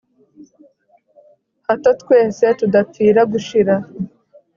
[1.67, 3.75] hato twese tudapfira gushira